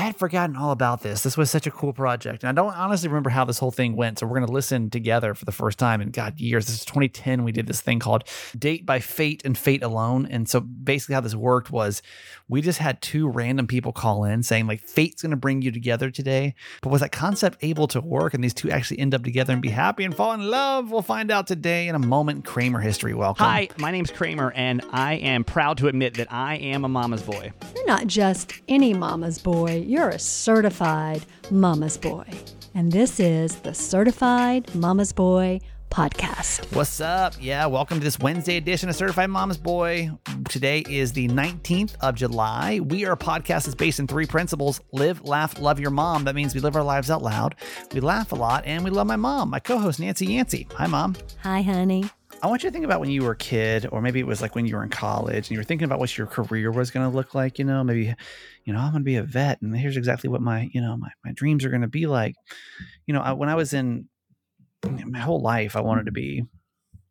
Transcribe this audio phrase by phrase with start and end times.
[0.00, 1.22] I had forgotten all about this.
[1.24, 2.42] This was such a cool project.
[2.42, 4.18] And I don't honestly remember how this whole thing went.
[4.18, 6.64] So we're going to listen together for the first time in God years.
[6.64, 7.44] This is 2010.
[7.44, 8.24] We did this thing called
[8.58, 10.24] Date by Fate and Fate Alone.
[10.24, 12.00] And so basically how this worked was
[12.48, 15.70] we just had two random people call in saying like fate's going to bring you
[15.70, 16.54] together today.
[16.80, 19.60] But was that concept able to work and these two actually end up together and
[19.60, 20.90] be happy and fall in love?
[20.90, 22.46] We'll find out today in a moment.
[22.46, 23.12] Kramer history.
[23.12, 23.44] Welcome.
[23.44, 27.22] Hi, my name's Kramer and I am proud to admit that I am a mama's
[27.22, 27.52] boy.
[27.76, 32.24] You're not just any mama's boy, you're a certified mama's boy.
[32.76, 35.60] And this is the Certified Mama's Boy
[35.90, 36.72] podcast.
[36.76, 37.34] What's up?
[37.40, 40.12] Yeah, welcome to this Wednesday edition of Certified Mama's Boy.
[40.48, 42.78] Today is the 19th of July.
[42.78, 46.22] We are a podcast that's based in three principles live, laugh, love your mom.
[46.22, 47.56] That means we live our lives out loud,
[47.92, 50.68] we laugh a lot, and we love my mom, my co host, Nancy Yancey.
[50.76, 51.16] Hi, mom.
[51.42, 52.04] Hi, honey.
[52.42, 54.40] I want you to think about when you were a kid, or maybe it was
[54.40, 56.90] like when you were in college and you were thinking about what your career was
[56.90, 57.58] going to look like.
[57.58, 58.14] You know, maybe,
[58.64, 60.96] you know, I'm going to be a vet, and here's exactly what my, you know,
[60.96, 62.34] my, my dreams are going to be like.
[63.06, 64.08] You know, I, when I was in
[64.84, 66.44] my whole life, I wanted to be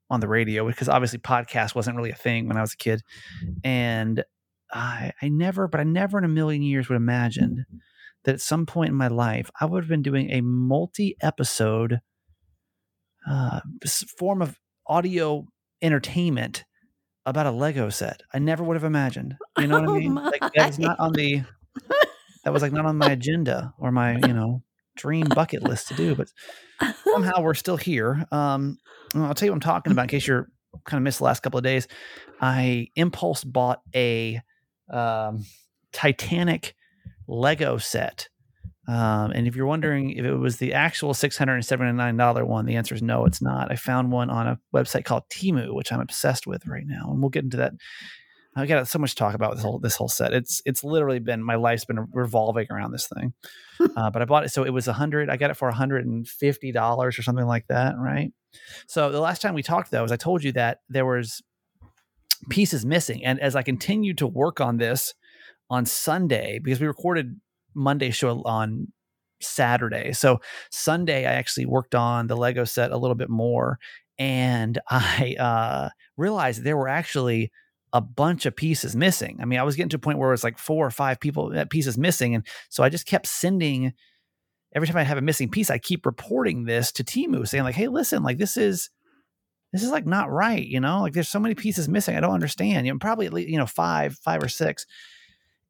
[0.09, 3.01] on the radio because obviously podcast wasn't really a thing when I was a kid,
[3.63, 4.23] and
[4.71, 7.65] I, I never, but I never in a million years would imagine
[8.23, 12.01] that at some point in my life I would have been doing a multi-episode
[13.29, 13.59] uh,
[14.17, 15.45] form of audio
[15.81, 16.65] entertainment
[17.25, 18.21] about a Lego set.
[18.33, 19.35] I never would have imagined.
[19.59, 20.15] You know what I Oh mean?
[20.15, 21.43] Like that was not on the
[22.45, 24.63] that was like not on my agenda or my, you know,
[24.95, 26.29] dream bucket list to do, but
[27.03, 28.25] somehow we're still here.
[28.31, 28.77] Um
[29.13, 30.47] I'll tell you what I'm talking about in case you're
[30.85, 31.87] kind of missed the last couple of days.
[32.39, 34.39] I impulse bought a
[34.89, 35.43] um
[35.91, 36.75] Titanic
[37.27, 38.29] Lego set.
[38.89, 43.03] Um, and if you're wondering if it was the actual $679 one, the answer is
[43.03, 43.71] no, it's not.
[43.71, 47.11] I found one on a website called Temu, which I'm obsessed with right now.
[47.11, 47.73] And we'll get into that.
[48.55, 50.33] I got so much to talk about with this whole this whole set.
[50.33, 53.33] It's it's literally been my life's been revolving around this thing.
[53.95, 55.29] Uh, but I bought it, so it was a hundred.
[55.29, 58.33] I got it for hundred and fifty dollars or something like that, right?
[58.87, 61.41] So the last time we talked, though, is I told you that there was
[62.49, 65.13] pieces missing, and as I continued to work on this
[65.69, 67.39] on Sunday, because we recorded
[67.73, 68.87] Monday show on
[69.41, 70.11] Saturday.
[70.13, 70.39] So
[70.71, 73.79] Sunday I actually worked on the Lego set a little bit more
[74.17, 77.51] and I uh realized there were actually
[77.91, 79.39] a bunch of pieces missing.
[79.41, 81.19] I mean, I was getting to a point where it was like four or five
[81.19, 83.93] people uh, pieces missing and so I just kept sending
[84.75, 87.75] every time I have a missing piece I keep reporting this to Temu saying like,
[87.75, 88.89] "Hey, listen, like this is
[89.71, 91.01] this is like not right, you know?
[91.01, 92.15] Like there's so many pieces missing.
[92.15, 92.87] I don't understand.
[92.87, 94.85] You know, probably at least, you know, 5, 5 or 6."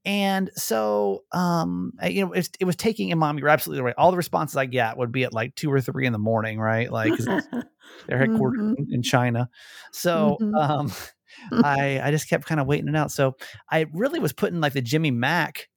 [0.05, 3.95] And so, um, you know, it, it was taking, and mom, you're absolutely right.
[3.97, 6.59] All the responses I get would be at like two or three in the morning,
[6.59, 6.91] right?
[6.91, 7.17] Like
[8.07, 9.49] they're headquartered in, in China.
[9.91, 10.59] So, Mhm.
[10.61, 10.91] um,
[11.63, 13.11] I, I just kept kind of waiting it out.
[13.11, 13.35] So
[13.71, 15.69] I really was putting like the Jimmy Mack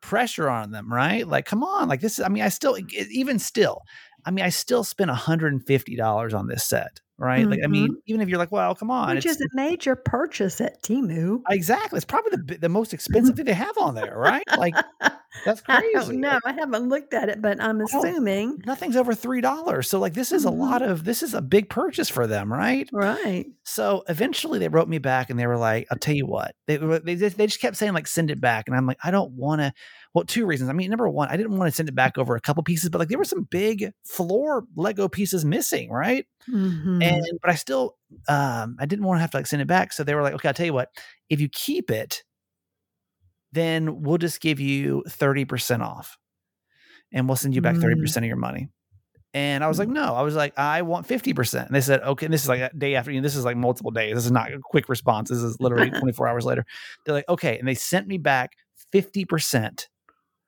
[0.00, 1.26] pressure on them, right?
[1.26, 2.78] Like, come on, like this is, I mean, I still,
[3.10, 3.82] even still,
[4.24, 7.46] I mean, I still spent $150 on this set, right?
[7.46, 9.94] Like, I mean, even if you're like, well, come on, Which it's, is a major
[9.94, 11.42] purchase at Temu.
[11.48, 11.96] exactly.
[11.98, 14.42] It's probably the, the most expensive thing they have on there, right?
[14.56, 14.74] Like,
[15.44, 15.92] that's I crazy.
[16.12, 16.38] don't know.
[16.44, 18.62] I haven't looked at it, but I'm assuming.
[18.66, 19.88] nothing's over three dollars.
[19.88, 22.88] So like this is a lot of this is a big purchase for them, right?
[22.92, 23.46] Right.
[23.64, 26.76] So eventually they wrote me back and they were like, "I'll tell you what." They
[26.78, 29.32] they just, they just kept saying like send it back, and I'm like, I don't
[29.32, 29.72] want to.
[30.12, 30.68] Well, two reasons.
[30.70, 32.90] I mean, number one, I didn't want to send it back over a couple pieces,
[32.90, 36.26] but like there were some big floor Lego pieces missing, right?
[36.50, 37.00] Mhm.
[37.10, 37.24] Mm-hmm.
[37.24, 37.96] And but I still
[38.28, 39.92] um I didn't want to have to like send it back.
[39.92, 40.88] So they were like, okay, I'll tell you what,
[41.28, 42.22] if you keep it,
[43.52, 46.16] then we'll just give you 30% off.
[47.12, 47.82] And we'll send you back mm.
[47.82, 48.68] 30% of your money.
[49.32, 49.94] And I was like, mm.
[49.94, 51.66] no, I was like, I want 50%.
[51.66, 52.26] And they said, okay.
[52.26, 54.14] And this is like a day after, you know, this is like multiple days.
[54.14, 55.30] This is not a quick response.
[55.30, 56.64] This is literally 24 hours later.
[57.04, 57.58] They're like, okay.
[57.58, 58.52] And they sent me back
[58.92, 59.86] 50%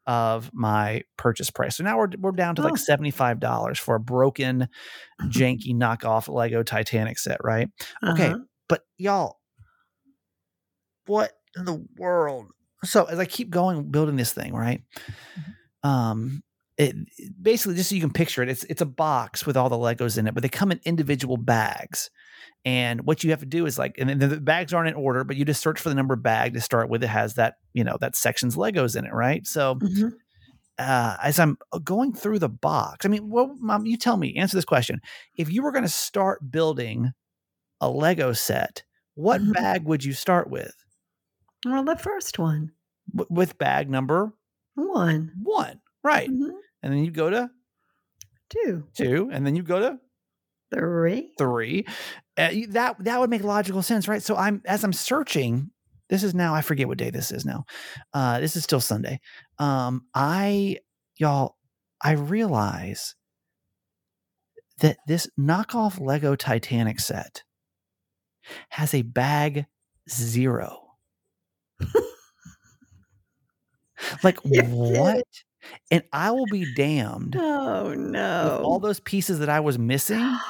[0.07, 1.77] of my purchase price.
[1.77, 2.95] So now we're, we're down to like Oh.
[2.97, 4.69] $75 for a broken,
[5.23, 7.69] janky knockoff Lego Titanic set, right?
[8.07, 8.29] Okay.
[8.29, 8.39] Uh-huh.
[8.69, 9.39] But y'all,
[11.07, 12.47] what in the world?
[12.85, 14.83] So as I keep going building this thing, right?
[15.83, 16.43] Um,
[16.79, 19.69] it it- basically just so you can picture it, it's it's a box with all
[19.69, 22.11] the Legos in it, but they come in individual bags.
[22.65, 25.25] And what you have to do is like, and then the bags aren't in order,
[25.25, 27.03] but you just search for the number bag to start with.
[27.03, 29.47] It has that, you know, that section's Legos in it, right?
[29.47, 30.13] So Mhm.
[30.79, 34.57] uh, as I'm going through the box, I mean, well, mom, you tell me, answer
[34.57, 35.01] this question.
[35.37, 37.13] If you were going to start building
[37.81, 38.85] a Lego set,
[39.15, 39.53] what Mhm.
[39.55, 40.75] bag would you start with?
[41.65, 42.73] Well, the first one.
[43.15, 44.33] W- with bag number
[44.75, 45.33] One.
[45.43, 46.31] one, right?
[46.31, 46.53] Mhm.
[46.83, 47.51] And then you go to
[48.49, 48.87] Two.
[48.95, 49.99] two, and then you go to
[50.73, 51.33] Three.
[51.39, 51.87] three.
[52.37, 54.23] Uh, that that would make logical sense, right?
[54.23, 55.71] So I'm as I'm searching
[56.09, 57.65] this is now I forget what day this is now.
[58.13, 59.21] Uh, this is still Sunday.
[59.59, 60.79] Um, I
[61.19, 61.57] y'all,
[62.03, 63.15] I realize
[64.81, 67.45] that this knockoff Lego Titanic set
[68.71, 69.67] has a bag
[70.11, 70.79] zero.
[74.23, 75.25] like what?
[75.91, 78.61] And I will be damned Oh no.
[78.65, 80.37] all those pieces that I was missing.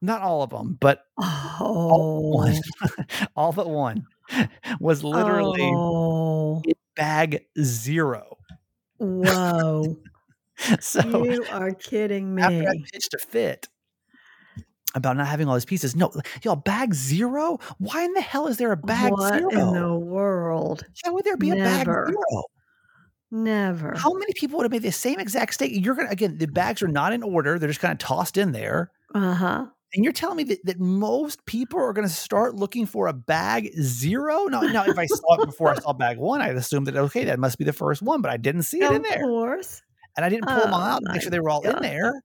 [0.00, 2.44] Not all of them, but all Oh.
[2.44, 4.06] but one, all but one
[4.80, 6.62] was literally Oh.
[6.96, 8.36] bag zero.
[8.98, 9.98] Whoa.
[10.80, 13.68] So You are kidding after I pitched a fit
[14.96, 16.10] about not having all these pieces, no,
[16.42, 17.58] y'all, bag zero?
[17.78, 19.50] Why in the hell is there a bag what zero?
[19.50, 20.84] in the world?
[21.04, 22.12] Why would there be a bag zero?
[23.30, 23.94] Never.
[23.96, 25.84] How many people would have made the same exact statement?
[25.84, 28.50] You're gonna again, the bags are not in order; they're just kind of tossed in
[28.52, 28.90] there.
[29.14, 29.66] Uh huh.
[29.94, 33.12] And you're telling me that, that most people are going to start looking for a
[33.14, 34.44] bag zero?
[34.44, 37.24] Now, now, if I saw it before I saw bag one, I'd assume that okay,
[37.24, 39.14] that must be the first one, but I didn't see it in there.
[39.14, 39.82] Of course.
[40.16, 41.80] and I didn't pull them all Oh out and make sure they were all in
[41.80, 42.22] there.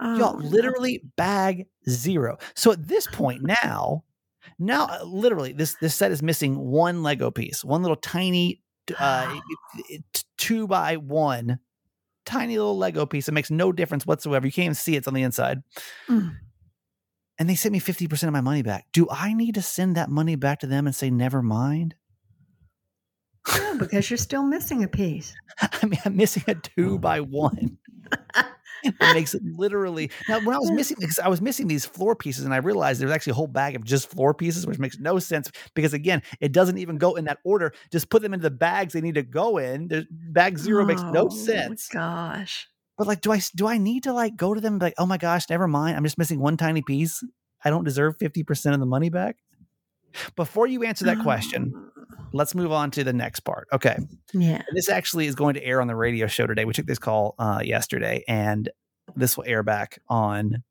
[0.00, 0.48] Oh, Y'all, no.
[0.48, 2.38] literally bag zero.
[2.54, 4.04] So at this point now,
[4.58, 8.62] now uh, literally this this set is missing one Lego piece, one little tiny
[8.98, 9.38] uh,
[10.38, 11.58] two by one,
[12.24, 13.28] tiny little Lego piece.
[13.28, 14.46] It makes no difference whatsoever.
[14.46, 15.62] You can't even see it's on the inside.
[16.08, 16.36] Mm.
[17.40, 18.86] And they sent me fifty percent of my money back.
[18.92, 21.94] Do I need to send that money back to them and say never mind?
[23.56, 25.34] No, because you're still missing a piece.
[25.60, 27.78] I mean, I'm missing a two by one.
[28.84, 32.14] it makes it literally now when I was missing because I was missing these floor
[32.14, 34.98] pieces and I realized there's actually a whole bag of just floor pieces, which makes
[34.98, 37.72] no sense because again, it doesn't even go in that order.
[37.90, 39.88] Just put them into the bags they need to go in.
[39.88, 41.88] There's bag zero makes no Oh, sense.
[41.88, 42.68] Gosh.
[43.00, 44.94] But like, do I do I need to like go to them and be like,
[44.98, 45.96] oh my gosh, never mind.
[45.96, 47.24] I'm just missing one tiny piece.
[47.64, 49.36] I don't deserve 50% of the money back.
[50.36, 51.90] Before you answer that question,
[52.34, 53.68] let's move on to the next part.
[53.72, 53.96] Okay.
[54.34, 54.60] Yeah.
[54.74, 56.66] This actually is going to air on the radio show today.
[56.66, 58.68] We took this call uh, yesterday, and
[59.16, 60.62] this will air back on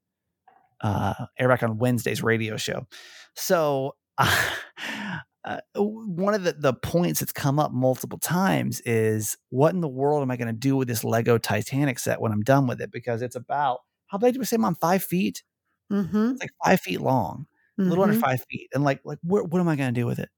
[0.81, 2.85] uh, air back on Wednesday's radio show.
[3.33, 9.73] So, uh, uh, one of the, the points that's come up multiple times is what
[9.73, 12.41] in the world am I going to do with this Lego Titanic set when I'm
[12.41, 12.91] done with it?
[12.91, 14.75] Because it's about how big do we say, Mom?
[14.75, 15.43] Five feet?
[15.91, 16.31] Mm-hmm.
[16.31, 17.47] It's like five feet long,
[17.79, 20.05] a little under five feet, and like like where, what am I going to do
[20.05, 20.29] with it?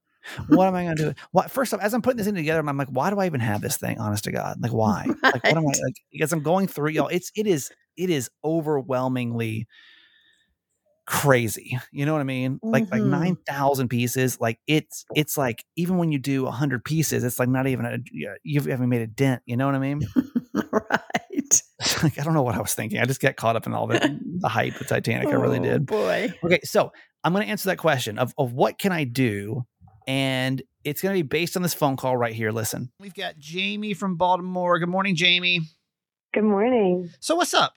[0.48, 1.13] What am I going to do?
[1.31, 3.39] What first off, as I'm putting this in together, I'm like, why do I even
[3.39, 4.00] have this thing?
[4.00, 5.07] Honest to God, like why?
[5.24, 5.95] Like what am I like?
[6.12, 7.07] Because I'm going through y'all.
[7.07, 9.68] It's it is it is overwhelmingly
[11.06, 11.77] crazy.
[11.92, 12.59] You know what I mean?
[12.63, 13.09] Like like Mhm.
[13.09, 14.39] nine thousand pieces.
[14.39, 17.86] Like it's it's like even when you do a hundred pieces, it's like not even
[17.86, 19.42] a you you haven't made a dent.
[19.45, 20.01] You know what I mean?
[20.53, 21.62] right.
[22.03, 23.00] like I don't know what I was thinking.
[23.00, 24.00] I just got caught up in all the
[24.39, 25.27] the hype of Titanic.
[25.27, 25.86] I really Oh, did.
[25.86, 26.33] Boy.
[26.44, 26.92] Okay, so
[27.24, 29.65] I'm going to answer that question of, of what can I do?
[30.07, 32.51] And it's going to be based on this phone call right here.
[32.51, 32.92] Listen.
[33.00, 34.80] We've got Jamie from Baltimore.
[34.80, 35.62] Good morning, Jamie.
[36.33, 37.09] Good morning.
[37.19, 37.75] So what's up?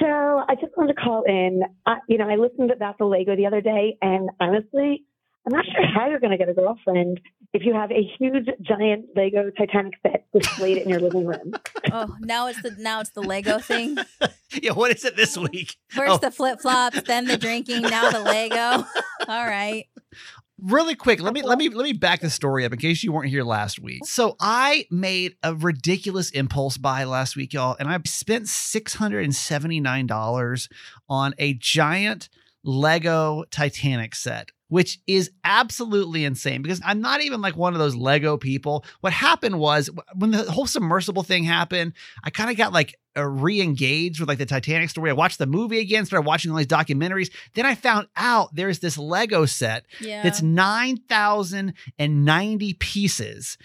[0.00, 1.62] So I just wanted to call in.
[1.86, 5.04] I, you know, I listened about the Lego the other day, and honestly,
[5.46, 7.20] I'm not sure how you're going to get a girlfriend
[7.52, 11.54] if you have a huge, giant Lego Titanic set displayed in your living room.
[11.92, 13.96] Oh, now it's the now it's the Lego thing.
[14.60, 15.46] yeah, what is it this oh.
[15.52, 15.76] week?
[15.88, 16.18] First Oh.
[16.18, 18.84] the flip flops, then the drinking, now the Lego.
[19.28, 19.86] All right.
[20.58, 21.56] Really quick, let me let uh-huh.
[21.56, 24.06] me let me back the story up in case you weren't here last week.
[24.06, 29.24] So I made a ridiculous impulse buy last week, y'all, and I spent six hundred
[29.24, 30.70] and seventy nine dollars
[31.10, 32.30] on a giant
[32.64, 37.94] Lego Titanic set, which is absolutely insane because I'm not even like one of those
[37.94, 38.84] Lego people.
[39.00, 41.92] What happened was when the whole submersible thing happened,
[42.24, 45.10] I kind of got like uh, re-engaged with like the Titanic story.
[45.10, 47.30] I watched the movie again, started watching all these documentaries.
[47.54, 50.26] Then I found out there's this Lego set Yeah.
[50.26, 53.56] it's 9,090 pieces.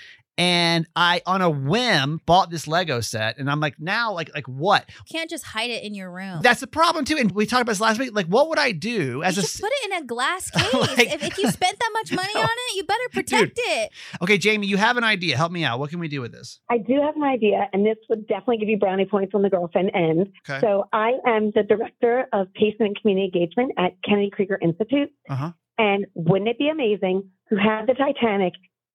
[0.42, 3.38] And I, on a whim, bought this Lego set.
[3.38, 4.90] And I'm like, now, like, like what?
[5.12, 6.40] Can't just hide it in your room.
[6.42, 7.16] That's the problem too.
[7.18, 8.10] And we talked about this last week.
[8.12, 10.74] Like, what would I do as you a should put it in a glass case.
[10.74, 12.42] Like- if, if you spent that much money No.
[12.42, 13.92] on it, you better protect it.
[14.24, 14.66] okay, Jamie?
[14.66, 15.38] You have an idea.
[15.38, 15.78] Help me out.
[15.78, 16.60] What can we do with this?
[16.72, 19.50] I do have an idea, and this would definitely give you brownie points on the
[19.52, 20.30] girlfriend end.
[20.50, 20.60] Okay.
[20.60, 25.12] So I am the director of patient and community engagement at Kennedy Krieger Institute.
[25.30, 25.52] Uh huh.
[25.78, 28.54] And wouldn't it be amazing to have the Titanic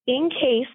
[0.08, 0.70] encased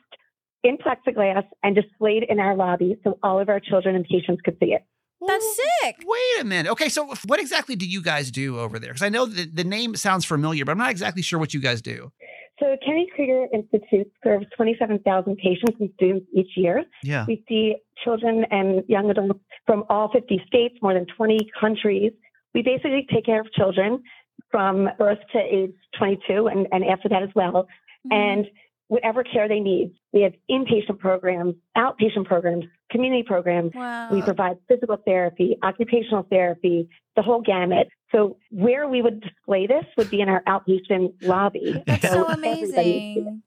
[0.63, 4.57] in plexiglass and displayed in our lobby so all of our children and patients could
[4.59, 4.83] see it?
[5.27, 5.97] That's sick.
[6.03, 6.71] Wait a minute.
[6.71, 8.89] Okay, so what exactly do you guys do over there?
[8.89, 11.59] Because I know the, the name sounds familiar, but I'm not exactly sure what you
[11.59, 12.11] guys do.
[12.59, 16.83] So Kennedy Krieger Institute serves 27,000 patients and students each year.
[17.03, 17.25] Yeah.
[17.27, 22.11] We see children and young adults from all 50 states, more than 20 countries.
[22.53, 24.01] We basically take care of children
[24.49, 27.67] from birth to age 22 and, and after that as well.
[28.11, 28.15] Mhm.
[28.15, 28.45] and
[28.91, 29.93] whatever care they need.
[30.11, 33.71] We have inpatient programs, outpatient programs, community programs.
[33.73, 34.09] wow.
[34.11, 37.87] We provide physical therapy, occupational therapy, the whole gamut.
[38.11, 41.81] So where we would display this would be in our outpatient lobby.
[41.87, 43.43] That's so everybody- amazing.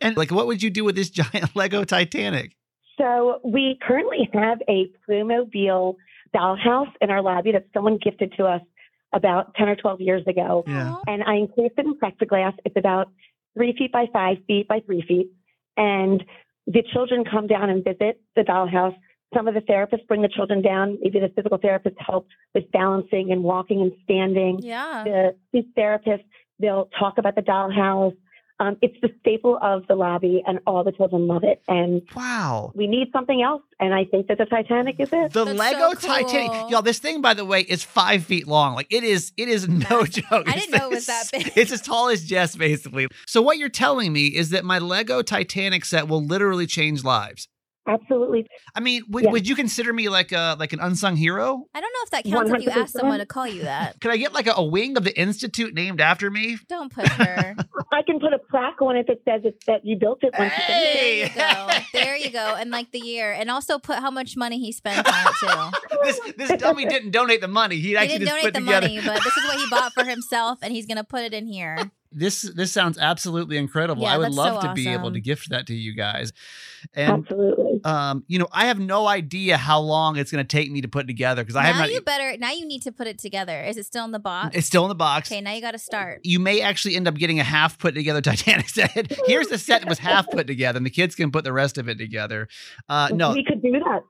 [0.00, 2.56] And like, what would you do with this giant Lego Titanic?
[2.98, 5.94] So we currently have a Playmobil
[6.34, 8.62] dollhouse in our lobby that someone gifted to us
[9.12, 10.64] about 10 or 12 years ago.
[10.66, 10.96] Yeah.
[11.06, 12.54] And I encased it in plexiglass.
[12.64, 13.12] It's about
[13.54, 15.30] three feet by five feet by three feet.
[15.76, 16.22] And
[16.66, 18.96] the children come down and visit the dollhouse.
[19.34, 20.98] Some of the therapists bring the children down.
[21.00, 24.60] Maybe the physical therapist help with balancing and walking and standing.
[24.62, 25.04] Yeah.
[25.04, 26.24] The speech therapists,
[26.58, 28.16] they'll talk about the dollhouse.
[28.62, 31.60] Um, it's the staple of the lobby, and all the children love it.
[31.66, 32.70] And Wow.
[32.76, 35.32] we need something else, and I think that the Titanic is it.
[35.32, 36.82] The That's Lego so Titanic, y'all.
[36.82, 38.74] This thing, by the way, is five feet long.
[38.76, 40.10] Like it is, it is no Massive.
[40.30, 40.48] joke.
[40.48, 41.52] I didn't know it was that is- big.
[41.56, 43.08] It's as tall as Jess, basically.
[43.26, 47.48] So what you're telling me is that my Lego Titanic set will literally change lives.
[47.86, 48.46] Absolutely.
[48.76, 49.30] I mean, would, Yeah.
[49.30, 51.66] would you consider me like a like an unsung hero?
[51.74, 53.98] I don't know if that counts if you ask someone to call you that.
[54.00, 56.58] Could I get like a, a wing of the institute named after me?
[56.68, 57.56] Don't push her.
[57.92, 60.52] I can put a plaque on it that says it's, that you built it once.
[60.56, 61.68] you There you go.
[61.92, 62.54] There you go.
[62.54, 63.32] And like the year.
[63.32, 65.96] And also put how much money he spent on it too.
[66.04, 67.76] this this dummy didn't donate the money.
[67.76, 68.86] He He actually didn't just donate put the together.
[68.88, 71.46] money, but this is what he bought for himself and he's gonna put it in
[71.46, 71.90] here.
[72.14, 74.02] This this sounds absolutely incredible.
[74.02, 76.32] Yeah, I would love so to be able to gift that to you guys.
[76.94, 77.80] And Absolutely.
[77.84, 80.88] um, you know, I have no idea how long it's going to take me to
[80.88, 81.92] put together because I have now not.
[81.92, 83.62] you better now you need to put it together.
[83.62, 84.56] Is it still in the box?
[84.56, 85.30] It's still in the box.
[85.30, 86.20] okay, now you gotta start.
[86.24, 89.12] You may actually end up getting a half put together Titanic set.
[89.26, 91.78] Here's the set that was half put together, and the kids can put the rest
[91.78, 92.48] of it together.
[92.88, 94.02] Uh, no, we could do that.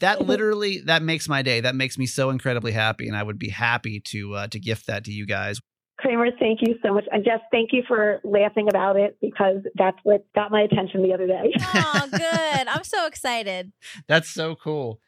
[0.00, 1.60] that literally that makes my day.
[1.60, 4.86] That makes me so incredibly happy, and I would be happy to uh, to gift
[4.86, 5.60] that to you guys.
[6.00, 7.04] Kramer, thank you so much.
[7.12, 11.12] And Jess, thank you for laughing about it because that's what got my attention the
[11.12, 11.52] other day.
[11.62, 12.68] Oh, good.
[12.68, 13.72] I'm so excited.
[14.08, 15.00] That's so cool.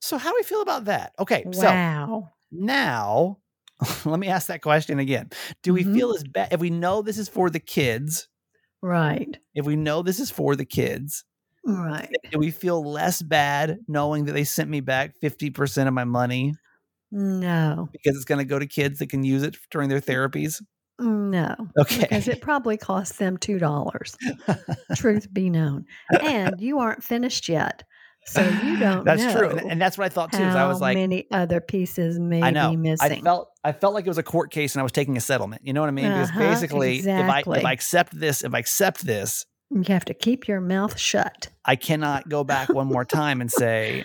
[0.00, 1.12] So how do we feel about that?
[1.18, 3.38] Okay, so now
[4.04, 5.30] let me ask that question again.
[5.62, 5.94] Do we Mhm.
[5.94, 8.28] feel as bad if we know this is for the kids?
[8.82, 9.36] Right.
[9.54, 11.24] If we know this is for the kids,
[11.64, 12.08] Right.
[12.30, 16.54] do we feel less bad knowing that they sent me back 50% of my money
[17.10, 17.88] No.
[17.92, 20.62] because it's going to go to kids that can use it during their therapies?
[21.00, 21.54] No.
[21.78, 22.00] Okay.
[22.00, 24.16] Because it probably costs them two dollars.
[24.96, 25.84] Truth be known.
[26.20, 27.84] And you aren't finished yet.
[28.26, 29.50] So you don't That's true.
[29.50, 30.42] And, and that's what I thought too.
[30.42, 32.74] How I was like, many other pieces may I know.
[32.76, 35.16] be I felt I felt like it was a court case and I was taking
[35.16, 35.62] a settlement.
[35.64, 36.08] You know what I mean?
[36.08, 40.04] Because Uh-huh, basically, if I if I accept this, if I accept this, you have
[40.06, 41.48] to keep your mouth shut.
[41.64, 44.04] I cannot go back one more time and say,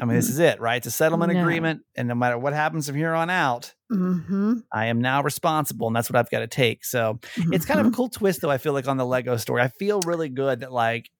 [0.00, 0.76] I mean, this is it, right?
[0.76, 1.40] It's a settlement No.
[1.40, 4.54] agreement, and no matter what happens from here on out, mm-hmm.
[4.72, 6.84] I am now responsible, and that's what I've got to take.
[6.84, 7.20] So
[7.52, 8.50] it's kind of a cool twist, though.
[8.50, 11.10] I feel like on the Lego story, I feel really good that like.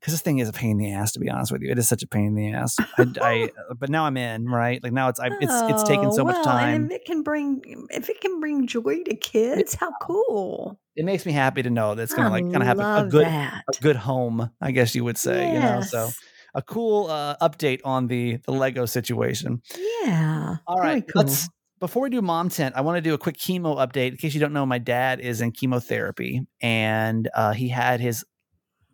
[0.00, 1.78] Because this thing is a pain in the ass, to be honest with you, it
[1.78, 2.76] is such a pain in the ass.
[2.98, 4.82] I, I but now I'm in, right?
[4.82, 6.74] Like now it's I, it's it's taken so Oh, much time.
[6.82, 10.78] And if it can bring if it can bring joy to kids, how cool!
[10.94, 13.06] It makes me happy to know that it's gonna I like kind of have a,
[13.06, 13.62] a good that.
[13.66, 15.50] a good home, I guess you would say.
[15.50, 16.18] You know, so Yes.
[16.54, 19.60] A cool uh, update on the the Lego situation.
[20.04, 20.56] yeah.
[20.66, 21.04] All right.
[21.12, 21.22] cool.
[21.22, 21.48] let's
[21.80, 24.12] before we do mom tent, I want to do a quick chemo update.
[24.12, 28.24] In case you don't know, my dad is in chemotherapy, and uh, he had his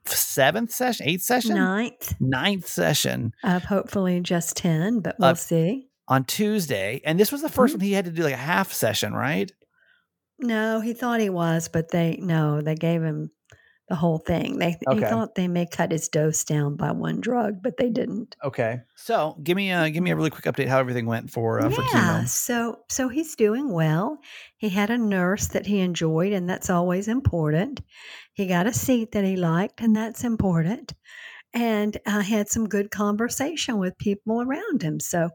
[0.06, 5.88] seventh session, eighth session, ninth ninth session of hopefully just ten, but we'll Uh, see.
[6.08, 8.72] on Tuesday, and this was the 1st one he had to do like a half
[8.72, 9.52] session, right?
[10.40, 13.30] No, he thought he was, but they no, they gave him
[13.90, 14.58] the whole thing.
[14.58, 15.04] They he Okay.
[15.04, 18.36] thought they may cut his dose down by one drug, but they didn't.
[18.42, 21.60] Okay, so give me a give me a really quick update how everything went for
[21.60, 22.26] uh, for yeah, chemo.
[22.26, 24.18] so so he's doing well.
[24.56, 27.80] He had a nurse that he enjoyed, and that's always important.
[28.34, 30.94] He got a seat that he liked, and that's important.
[31.54, 35.00] And uh, had some good conversation with people around him.
[35.00, 35.30] So,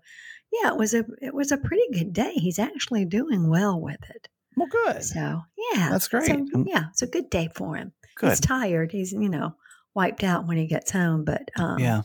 [0.53, 2.33] yeah, it was a it was a pretty good day.
[2.35, 4.29] He's actually doing well with it.
[4.55, 5.41] Well, good, So,
[5.73, 6.27] yeah, That's great.
[6.27, 7.93] So, yeah, it's a good day for him.
[8.15, 8.29] Good.
[8.29, 8.91] He's tired.
[8.91, 9.55] He's you know
[9.93, 12.01] wiped out when he gets home, but um, yeah,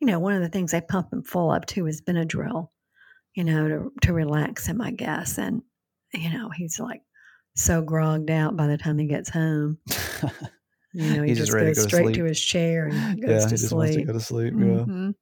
[0.00, 2.68] you know, one of the things I pump him full up too is Benadryl,
[3.34, 5.38] you know, to to relax him, I guess.
[5.38, 5.62] And
[6.14, 7.02] you know, he's like
[7.56, 9.78] so grogged out by the time he gets home.
[10.92, 12.14] You know, he just ready to goes go straight sleep.
[12.16, 13.38] to his chair and goes yeah.
[13.40, 14.06] to He just wants to sleep.
[14.06, 14.54] go to sleep.
[14.56, 14.64] Yeah.
[14.64, 15.14] Mhm.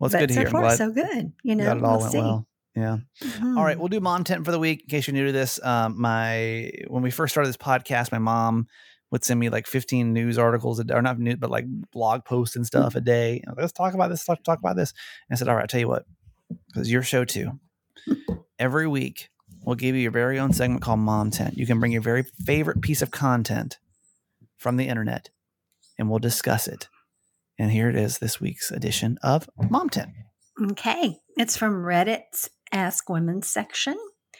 [0.00, 0.50] Well, it's but good to so hear.
[0.50, 1.32] Far, so good.
[1.44, 2.18] You know, it all we'll went see.
[2.18, 2.48] well.
[2.74, 2.96] Yeah.
[3.40, 3.78] All right, Mhm.
[3.78, 4.82] we'll do mom tent for the week.
[4.82, 8.18] In case you're new to this, um, my when we first started this podcast, my
[8.18, 8.66] mom
[9.14, 12.56] would send me like 15 news articles, a, or not news, but like blog posts
[12.56, 13.04] and stuff a mm-hmm.
[13.04, 13.34] day.
[13.34, 14.24] You know, Let's talk about this.
[14.24, 14.92] Talk, talk about this.
[15.28, 16.04] And I said, all right, I'll tell you what,
[16.66, 17.52] because your show too.
[18.58, 19.30] Every week,
[19.62, 21.56] we'll give you your very own segment called Mom Tent.
[21.56, 23.78] You can bring your very favorite piece of content
[24.56, 25.30] from the internet
[25.96, 26.88] and we'll discuss it.
[27.56, 30.10] And here it is this week's edition of Mom Tent.
[30.72, 31.18] Okay.
[31.36, 33.96] It's from Reddit's Ask Women section.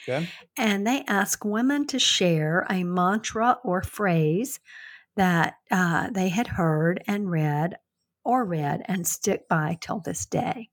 [0.09, 0.29] Okay.
[0.59, 4.61] And they ask women to share a mantra or phrase
[5.17, 7.77] that uh, they had heard and read
[8.25, 10.69] or read and stick by till this day.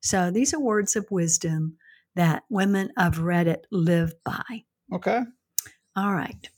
[0.00, 1.76] So these are words of wisdom
[2.14, 4.64] that women of Reddit live by.
[4.92, 5.22] Okay.
[5.96, 6.48] All right.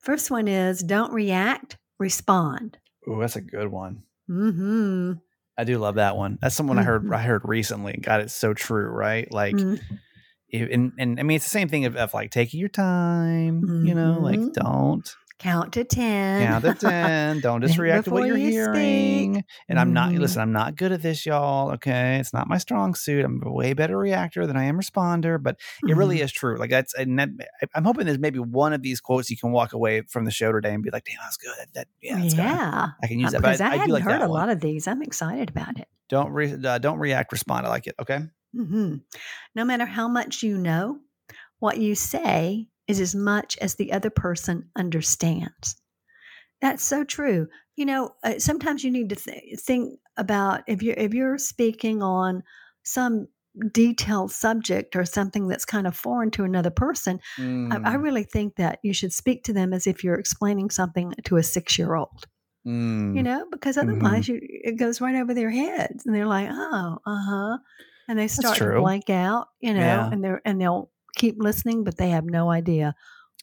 [0.00, 2.78] First one is don't react, respond.
[3.08, 4.02] Ooh, that's a good one.
[4.30, 5.12] Mm-hmm.
[5.58, 6.38] I do love that one.
[6.42, 7.10] That's someone I heard.
[7.12, 7.98] I heard recently.
[8.02, 9.30] God, it's so true, right?
[9.32, 9.98] Like Mm, you-
[10.64, 13.94] and and I mean it's the same thing of, of like taking your time, you
[13.94, 14.52] know, like Mhm.
[14.54, 16.46] don't Count to 10.
[16.46, 19.44] count to 10 don't just react to what you're you hearing speak.
[19.68, 20.20] and i'm not Mhm.
[20.20, 23.52] listen i'm not good at this y'all okay it's not my strong suit i'm a
[23.52, 26.24] way better reactor than i am responder but it really Mhm.
[26.24, 27.28] is true like that's and that,
[27.74, 30.52] i'm hoping there's maybe one of these quotes you can walk away from the show
[30.52, 32.86] today and be like damn that's good that, that yeah yeah.
[33.02, 34.30] i can use Uh, that but because I, I, I hadn't like heard a one.
[34.30, 34.88] lot of these.
[34.88, 35.86] I'm excited about it.
[36.08, 38.20] don't re, uh, don't react respond i like it okay
[38.56, 38.96] hmm
[39.54, 41.00] No matter how much you know,
[41.60, 45.76] what you say is as much as the other person understands.
[46.60, 47.48] That's so true.
[47.76, 52.02] You know, uh, sometimes you need to th- think about if you're if you're speaking
[52.02, 52.42] on
[52.84, 53.28] some
[53.72, 57.20] detailed subject or something that's kind of foreign to another person.
[57.70, 60.70] I, I Mm, really think that you should speak to them as if you're explaining
[60.70, 62.26] something to a six year old.
[62.64, 63.12] mm.
[63.12, 63.78] You know, because Mhm.
[63.78, 67.58] otherwise you, it goes right over their heads, and they're like, "Oh, uh huh,"
[68.08, 69.48] and they start to blank out.
[69.60, 70.08] You know, Yeah.
[70.10, 72.94] and they're and they'll keep listening, but they have no idea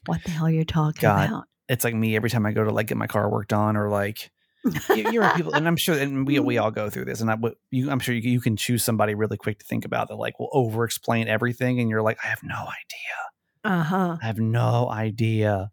[0.05, 1.29] what the hell you're talking God.
[1.29, 1.43] about.
[1.70, 3.89] it's like me every time i go to like get my car worked on or
[3.89, 4.29] like
[4.93, 7.38] you, you're people, and I'm sure, and we we all go through this, and I,
[7.72, 10.39] you, I'm sure you, you can choose somebody really quick to think about that, like
[10.39, 13.17] will over explain everything, and you're like, I have no idea,
[13.65, 14.17] Uh huh.
[14.22, 15.72] I have no idea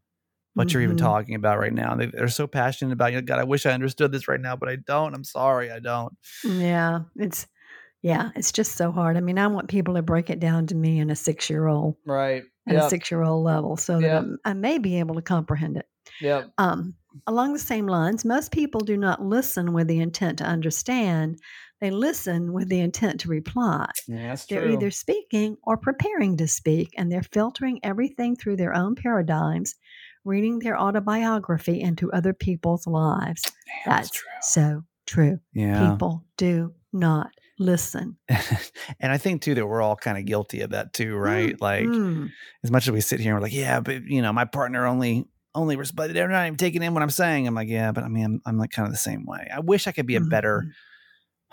[0.55, 1.01] what you're even Mhm.
[1.01, 1.95] talking about right now.
[1.95, 3.21] They, they're so passionate about you.
[3.23, 5.15] God, I wish I understood this right now, but I don't.
[5.15, 6.17] I'm sorry, I don't.
[6.45, 7.47] Yeah, it's
[8.03, 9.17] yeah, it's just so hard.
[9.17, 11.67] I mean, I want people to break it down to me in a six year
[11.67, 12.45] old Right.
[12.69, 14.23] at a six year old level, so that Yep.
[14.23, 15.87] I'm, I may be able to comprehend it.
[16.21, 16.45] Yeah.
[16.59, 16.95] Um,
[17.27, 21.39] along the same lines, most people do not listen with the intent to understand;
[21.81, 23.91] they listen with the intent to reply.
[24.09, 24.73] Yeah, that's They're true.
[24.75, 29.75] either speaking or preparing to speak, and they're filtering everything through their own paradigms,
[30.25, 33.43] reading their autobiography into other people's lives.
[33.87, 35.39] Yeah, That's so true.
[35.55, 35.91] Yeah.
[35.91, 38.17] People do not listen.
[39.01, 41.61] and I think too that we're all kind of guilty of that too, right?
[41.61, 42.31] Like Mm.
[42.65, 44.87] as much as we sit here and we're like, yeah, but you know, my partner
[44.87, 46.15] only only responded.
[46.15, 47.47] They're not even taking in what I'm saying.
[47.47, 49.49] I'm like, yeah, but I mean, I'm, I'm like kind of the same way.
[49.55, 50.65] I wish I could be a better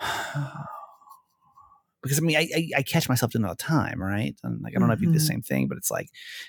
[0.00, 0.64] Mhm.
[2.02, 4.34] Because I mean, I, I I catch myself doing all the time, right?
[4.44, 5.22] And like I don't know if you do the Mhm.
[5.26, 6.08] same thing, but it's like,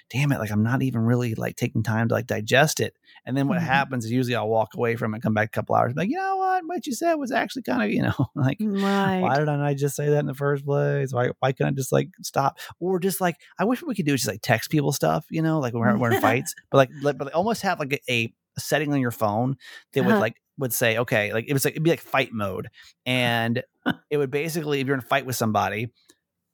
[0.09, 2.93] damn it, like I'm not even really like taking time to like digest it.
[3.25, 3.63] And then what Mhm.
[3.65, 6.01] happens is usually I'll walk away from it, come back a couple hours, and be
[6.01, 9.21] like, you know what, what you said was actually kind of, you know, like Right.
[9.21, 11.13] why did I just say that in the first place?
[11.13, 12.59] Why why couldn't I just like stop?
[12.79, 15.25] Or just like I wish what we could do is just like text people stuff,
[15.29, 18.01] you know, like when we're, we're in fights, but like but like- almost have like
[18.09, 19.55] a, a setting on your phone
[19.93, 20.21] that would Uh-huh.
[20.21, 22.69] like would say, okay, like it was like it'd be like fight mode.
[23.05, 23.63] And
[24.11, 25.91] it would basically, if you're in a fight with somebody,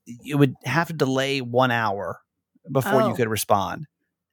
[0.05, 2.19] you would have to delay one hour
[2.71, 3.15] before you Oh.
[3.15, 3.87] could respond.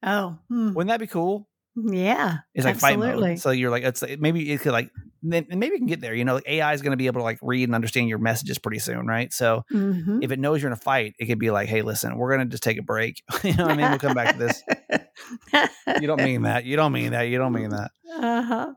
[0.04, 0.72] Oh, hmm.
[0.74, 1.48] Wouldn't that be cool?
[1.74, 2.38] yeah.
[2.54, 3.38] It's like fight mode.
[3.38, 4.90] So you're like, it's like, maybe it could like,
[5.22, 6.14] maybe you can get there.
[6.14, 8.18] You know, like AI is going to be able to like read and understand your
[8.18, 9.32] messages pretty soon, right?
[9.32, 10.22] So Mhm.
[10.22, 12.46] if it knows you're in a fight, it could be like, hey, listen, we're going
[12.46, 13.22] to just take a break.
[13.42, 13.88] you know what I mean?
[13.88, 14.62] We'll come back to this.
[16.00, 16.64] You don't mean that.
[16.64, 17.22] You don't mean that.
[17.28, 17.90] You don't mean that.
[18.18, 18.72] uh-huh.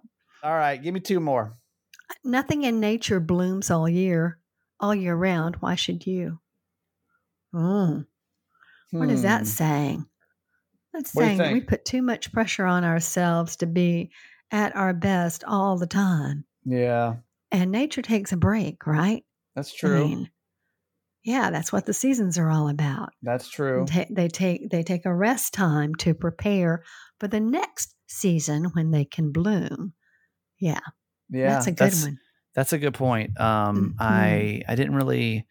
[0.45, 0.81] All right.
[0.81, 1.57] Give me two more.
[2.23, 4.37] Nothing in nature blooms all year,
[4.79, 5.55] all year round.
[5.55, 6.39] Why should you?
[7.53, 8.05] Mm.
[8.91, 9.45] What is that Hmm.
[9.45, 10.05] saying?
[10.93, 14.11] That's What saying that we put too much pressure on ourselves to be
[14.51, 16.45] at our best all the time.
[16.63, 17.15] Yeah,
[17.51, 19.25] And nature takes a break, right?
[19.55, 19.95] that's true.
[19.95, 20.29] I mean,
[21.23, 23.09] yeah, that's what the seasons are all about.
[23.23, 23.85] that's true.
[23.87, 26.83] Ta- they take they take a rest time to prepare
[27.19, 29.93] for the next season when they can bloom.
[30.59, 30.79] Yeah,
[31.29, 32.19] Yeah, that's a good one.
[32.53, 33.39] That's a good point.
[33.39, 33.99] Um, Mhm.
[33.99, 35.45] I I didn't really.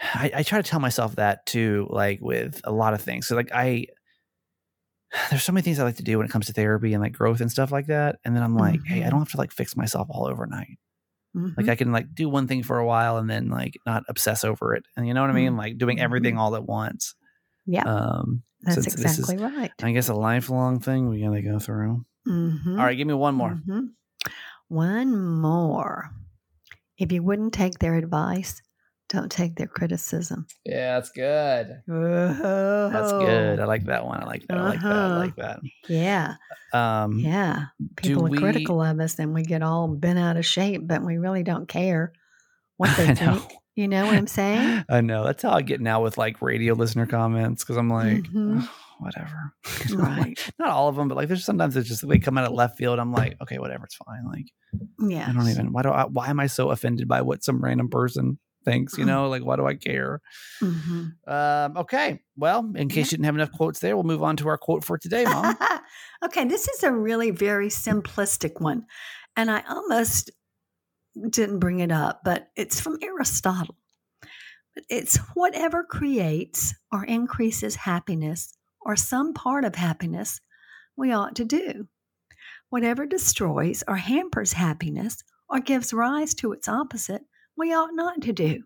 [0.00, 3.26] I, I try to tell myself that too, like with a lot of things.
[3.26, 3.86] So like I,
[5.30, 7.12] there's so many things I like to do when it comes to therapy and like
[7.12, 8.16] growth and stuff like that.
[8.24, 9.10] And then I'm like, hey, I Mhm.
[9.10, 10.78] don't have to like fix myself all overnight.
[11.56, 11.70] Like Mhm.
[11.70, 14.74] I can like do one thing for a while and then like not obsess over
[14.74, 14.84] it.
[14.96, 15.56] And you know what I mean?
[15.56, 17.14] Like doing everything all at once.
[17.66, 19.72] yeah, Um, that's this is, exactly right.
[19.82, 22.06] I guess a lifelong thing we gotta go through.
[22.28, 22.78] Mhm.
[22.78, 23.58] All right, give me one more.
[23.66, 23.88] Mhm.
[24.68, 26.10] One more.
[26.98, 28.60] If you wouldn't take their advice,
[29.10, 30.46] Don't take their criticism.
[30.66, 31.80] Yeah, that's good.
[31.86, 33.58] That's That's good.
[33.58, 34.22] I like that one.
[34.22, 34.58] I like that.
[34.58, 34.86] I like that.
[34.86, 35.18] I Uh-huh.
[35.18, 35.60] like that.
[35.88, 36.34] Yeah.
[36.74, 37.68] Um, Yeah.
[37.96, 41.02] People are we- critical of us and we get all bent out of shape, but
[41.02, 42.12] we really don't care
[42.76, 43.36] what they I know.
[43.38, 43.52] think.
[43.76, 44.84] You know what I'm saying?
[44.90, 45.24] I know.
[45.24, 48.68] That's how I get now with like radio listener comments because I'm like, Mhm.
[48.98, 49.52] "Ugh, whatever.
[49.96, 50.52] Right.
[50.58, 52.76] Not all of them, but like there's sometimes it's just they come out of left
[52.76, 52.98] field.
[52.98, 54.24] I'm like, okay, whatever, it's fine.
[54.26, 54.46] Like
[54.98, 55.28] Yeah.
[55.28, 55.72] I don't even.
[55.72, 56.04] Why do I?
[56.04, 58.98] Why am I so offended by what some random person thinks?
[58.98, 59.08] You Mm.
[59.08, 60.20] know, like why do I care?
[60.60, 62.20] hmm Um, okay.
[62.36, 64.84] Well, in case you didn't have enough quotes there, we'll move on to our quote
[64.84, 65.56] for today, Mom.
[66.24, 68.84] okay, this is a really very simplistic one.
[69.36, 70.30] And I almost
[71.30, 73.76] didn't bring it up, but it's from Aristotle.
[74.88, 80.40] It's whatever creates or increases happiness or some part of happiness,
[80.96, 81.88] we ought to do.
[82.70, 87.22] Whatever destroys or hampers happiness or gives rise to its opposite,
[87.56, 88.62] we ought not to do.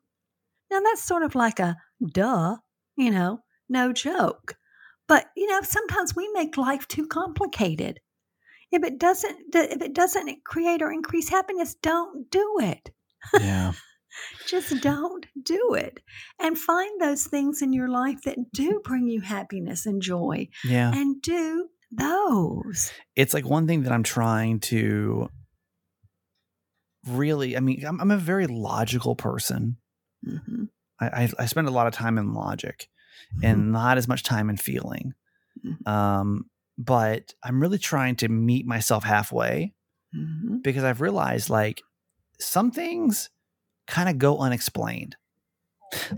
[0.71, 1.77] Now, that's sort of like a
[2.13, 2.57] duh,
[2.97, 4.57] you know, no joke.
[5.09, 8.01] But you know, sometimes we make life too complicated.
[8.71, 12.91] If it doesn't, if it doesn't create or increase happiness, don't do it.
[13.39, 13.73] yeah.
[14.47, 16.01] Just don't do it,
[16.41, 20.93] and find those things in your life that do bring you happiness and joy, Yeah.
[20.95, 22.93] and do those.
[23.17, 25.29] It's like one thing that I'm trying to
[27.07, 27.57] really.
[27.57, 29.77] I mean, I'm, I'm a very logical person.
[30.25, 30.65] hmm
[31.01, 32.89] I, I, I spend a lot of time in logic
[33.43, 35.15] and not as much time in feeling.
[35.67, 35.89] Mhm.
[35.89, 39.75] Um, but I'm really trying to meet myself halfway
[40.13, 41.83] hmm because I've realized like
[42.39, 43.31] some things
[43.87, 45.17] kind of go unexplained.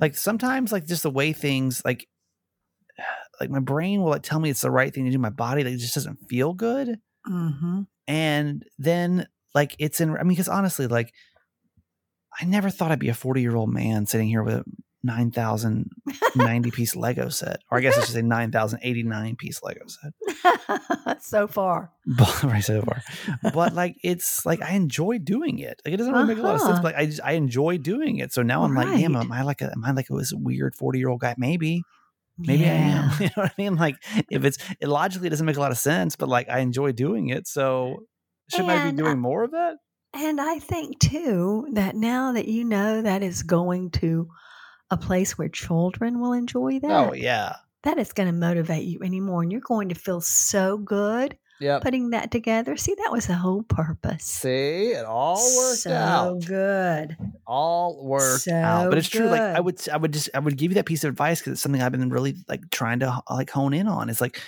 [0.00, 2.07] Like sometimes, like just the way things like
[3.40, 5.18] like my brain will like tell me it's the right thing to do.
[5.18, 10.11] My body like just doesn't feel good, hmm and then like it's in.
[10.11, 11.12] I mean, because honestly, like
[12.40, 14.64] I never thought I'd be a 40 year old man sitting here with a
[15.04, 21.22] 9,090 piece Lego set, or I guess I should say 9,089 piece Lego set.
[21.22, 21.90] so far.
[22.06, 23.02] But right so far,
[23.52, 25.80] but like it's like I enjoy doing it.
[25.84, 26.82] Like it doesn't really make a lot of sense, Uh-huh.
[26.82, 28.32] but I just I enjoy doing it.
[28.32, 30.74] So now I'm like, damn, am I like a am I like a this weird
[30.74, 31.34] 40 year old guy?
[31.38, 31.82] Maybe,
[32.38, 33.10] maybe I am.
[33.20, 33.76] You know what I mean?
[33.76, 33.96] Like
[34.30, 37.28] if it's it logically doesn't make a lot of sense, but like I enjoy doing
[37.28, 37.46] it.
[37.46, 38.04] So
[38.50, 39.76] shouldn't I be I- doing more of that?
[40.16, 44.28] And I think too that now that you know that is going to
[44.90, 47.57] a place where children will enjoy oh, that, Oh yeah.
[47.83, 49.42] that is going to motivate you anymore.
[49.42, 51.83] And you're going to feel so good Yep.
[51.83, 52.77] putting that together.
[52.77, 54.25] See, that was the whole purpose.
[54.25, 56.44] See, it all worked so out.
[56.44, 57.16] good.
[57.47, 58.90] all worked out.
[58.90, 59.27] But So it's true.
[59.27, 61.53] Like I would, I would just, I would give you that piece of advice because
[61.53, 64.11] it's something I've been really like trying to like hone in on.
[64.11, 64.42] It's like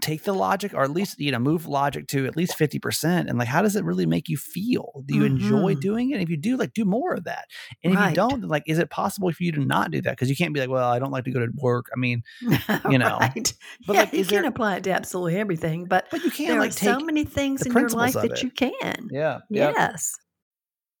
[0.00, 3.28] take the logic, or at least you know move logic to at least fifty percent,
[3.28, 5.02] and like how does it really make you feel?
[5.06, 5.80] Do you enjoy Mhm.
[5.80, 6.20] doing it?
[6.20, 7.46] If you do, like do more of that.
[7.84, 10.10] And if you don't, like is it possible for you to not do that?
[10.10, 11.86] Because you can't be like, well, I don't like to go to work.
[11.94, 12.22] I mean,
[12.90, 13.18] You know.
[13.20, 13.54] right.
[13.86, 16.30] But, yeah, like, you is can there- apply it to absolutely everything, but but you
[16.30, 16.88] can't there like are take.
[16.90, 18.42] so many things in your life that it.
[18.42, 19.08] you can.
[19.10, 19.40] yeah.
[19.50, 19.74] Yep.
[19.76, 20.14] Yes.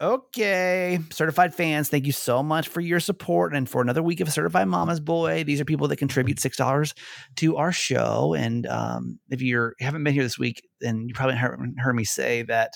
[0.00, 4.32] Okay, certified fans, thank you so much for your support and for another week of
[4.32, 5.44] Certified Mama's Boy.
[5.44, 6.94] These are people that contribute six dollars
[7.36, 11.36] to our show, and um, if you're haven't been here this week, then you probably
[11.36, 12.72] haven't heard me say that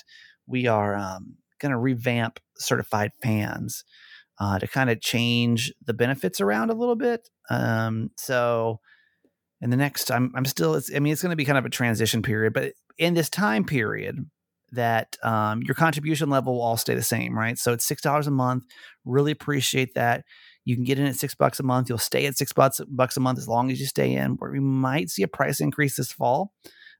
[0.47, 3.83] we are um, going to revamp Certified Fans
[4.39, 7.29] uh, to kind of change the benefits around a little bit.
[7.49, 8.79] Um, so,
[9.59, 10.79] in the next, I'm I'm still.
[10.95, 13.65] I mean, it's going to be kind of a transition period, but in this time
[13.65, 14.25] period
[14.71, 17.57] that um, your contribution level will all stay the same, right?
[17.57, 18.63] So it's six dollars a month.
[19.05, 20.23] Really appreciate that.
[20.65, 21.89] You can get in at six bucks a month.
[21.89, 24.31] You'll stay at six bucks bucks a month as long as you stay in.
[24.33, 26.53] Where we might see a price increase this fall,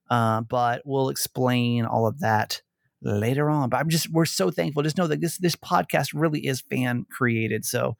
[0.10, 2.62] uh, but we'll explain all of that
[3.02, 3.70] later on.
[3.70, 4.84] But I'm just we're so thankful.
[4.84, 7.66] Just know that this this podcast really is fan created.
[7.66, 7.96] So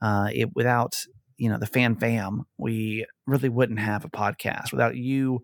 [0.00, 0.98] uh, it without
[1.36, 5.42] you know the fan fam, we really wouldn't have a podcast without you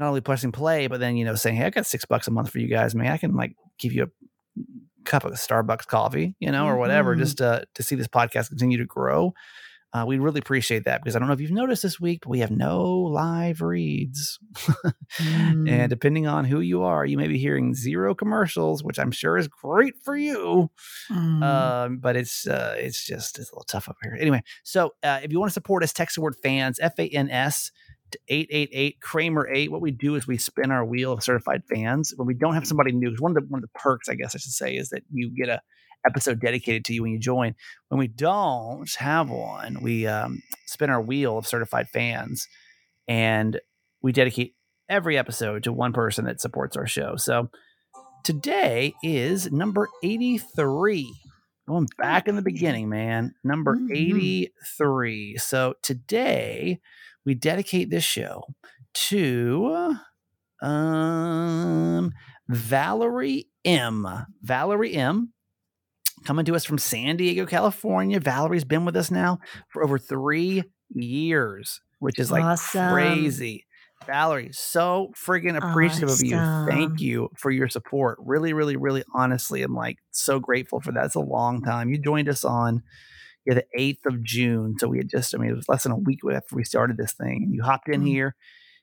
[0.00, 2.32] not only pressing play, but then you know saying, "Hey, I got six bucks a
[2.32, 3.12] month for you guys, man.
[3.12, 4.08] I can like give you a
[5.04, 7.18] cup of Starbucks coffee, you know, or whatever, Mhm.
[7.20, 9.32] just to to see this podcast continue to grow."
[9.92, 12.28] Uh, we really appreciate that because I don't know if you've noticed this week, but
[12.30, 14.38] we have no live reads.
[15.18, 15.68] Mm.
[15.68, 19.36] And depending on who you are, you may be hearing zero commercials, which I'm sure
[19.36, 20.70] is great for you.
[21.10, 21.42] Mm.
[21.42, 24.16] Um, but it's uh, it's just it's a little tough up here.
[24.20, 27.08] Anyway, so uh, if you want to support us, text the word fans F A
[27.08, 27.72] N S
[28.12, 29.70] to eight eight eight Kramer eight.
[29.70, 32.66] What we do is we spin our wheel of certified fans when we don't have
[32.66, 33.14] somebody new.
[33.18, 35.30] one of the one of the perks, I guess I should say, is that you
[35.30, 35.60] get a
[36.06, 37.54] episode dedicated to you when you join.
[37.88, 42.46] When we don't have one, we um, spin our wheel of certified fans,
[43.06, 43.60] and
[44.02, 44.54] we dedicate
[44.88, 47.16] every episode to one person that supports our show.
[47.16, 47.50] So
[48.24, 51.12] today is number 83.
[51.68, 53.34] Going back in the beginning, man.
[53.44, 53.94] Number Mhm.
[53.94, 55.36] 83.
[55.36, 56.80] So today
[57.24, 58.42] we dedicate this show
[58.94, 59.94] to
[60.62, 62.12] um
[62.48, 64.06] Valerie M.
[64.42, 65.32] Valerie M.
[66.24, 68.20] Coming to us from San Diego, California.
[68.20, 69.38] Valerie's been with us now
[69.70, 72.92] for over three years, which is like Awesome.
[72.92, 73.64] crazy.
[74.06, 76.36] Valerie, so friggin' appreciative of you.
[76.68, 78.18] Thank you for your support.
[78.20, 81.04] Really, really, really honestly, I'm like so grateful for that.
[81.04, 81.90] It's a long time.
[81.90, 82.82] You joined us on
[83.46, 84.76] yeah, the 8th of June.
[84.78, 86.96] So we had just, I mean, it was less than a week after we started
[86.96, 87.42] this thing.
[87.44, 88.06] And you hopped in Mhm.
[88.06, 88.34] here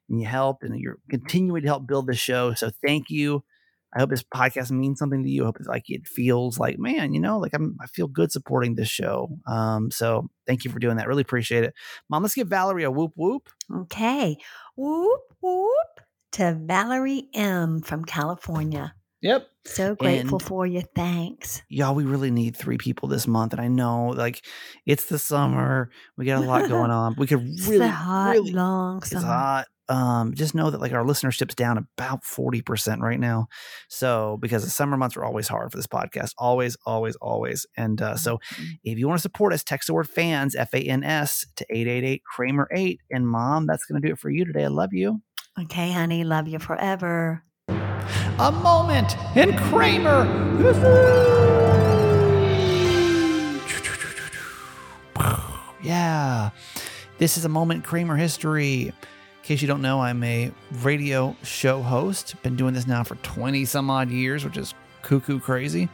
[0.09, 2.53] and you helped and you're continuing to help build the show.
[2.53, 3.43] So thank you.
[3.95, 5.43] I hope this podcast means something to you.
[5.43, 8.31] I hope it's like it feels like, man, you know, like I'm I feel good
[8.31, 9.29] supporting this show.
[9.47, 11.07] Um, so thank you for doing that.
[11.07, 11.73] Really appreciate it.
[12.09, 13.47] Mom, let's give Valerie a whoop whoop.
[13.73, 14.37] Okay.
[14.75, 16.01] Whoop, whoop
[16.33, 17.81] to Valerie M.
[17.81, 18.93] from California.
[19.21, 19.47] Yep.
[19.65, 20.83] So grateful And- for you.
[20.95, 21.61] Thanks.
[21.69, 23.51] y'all, we really need three people this month.
[23.53, 24.45] And I know like
[24.85, 25.89] it's the summer.
[26.17, 27.15] We got a lot going on.
[27.17, 29.25] We could really, hot, really long it's summer.
[29.25, 29.65] hot.
[29.89, 33.47] Um, just know that like our listenership's down about 40% right now.
[33.87, 36.33] So because the summer months are always hard for this podcast.
[36.37, 37.65] Always, always, always.
[37.77, 38.63] And uh, so Mm-hmm.
[38.83, 41.65] if you want to support us, text the word fans, F A N S to
[41.69, 42.99] 888 Kramer 8.
[43.11, 44.65] And mom, that's gonna do it for you today.
[44.65, 45.21] I love you.
[45.59, 46.23] Okay, honey.
[46.23, 47.43] Love you forever.
[48.39, 50.25] A moment in Kramer.
[55.81, 56.51] Yeah.
[57.17, 58.89] This is a moment Kramer history.
[58.89, 58.93] In
[59.41, 60.51] case you don't know, I'm a
[60.83, 62.35] radio show host.
[62.43, 65.89] Been doing this now for 20 some odd years, which is cuckoo crazy.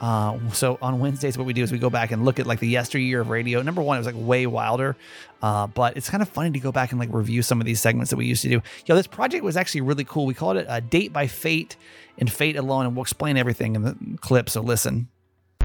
[0.00, 2.58] Uh, so on Wednesdays, what we do is we go back and look at like
[2.58, 3.60] the yesteryear of radio.
[3.60, 4.96] Number one, it was like way wilder,
[5.42, 7.80] uh, but it's kind of funny to go back and like review some of these
[7.80, 8.62] segments that we used to do.
[8.86, 10.24] Yo, this project was actually really cool.
[10.24, 11.76] We called it uh, Date by Fate
[12.16, 14.48] and Fate Alone, and we'll explain everything in the clip.
[14.48, 15.08] So listen.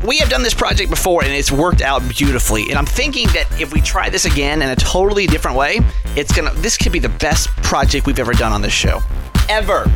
[0.06, 2.64] We have done this project before and it's worked out beautifully.
[2.70, 5.80] And I'm thinking that if we try this again in a totally different way,
[6.16, 9.02] it's gonna this could be the best project we've ever done on this show.
[9.50, 9.90] Ever.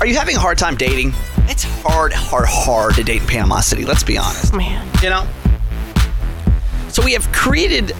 [0.00, 1.12] Are you having a hard time dating?
[1.50, 4.54] It's hard, hard, hard to date in Panama City, let's be honest.
[4.54, 4.86] Man.
[5.02, 5.26] You know?
[6.90, 7.90] So we have created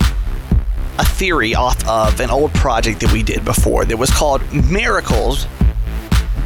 [0.98, 5.48] a theory off of an old project that we did before that was called Miracles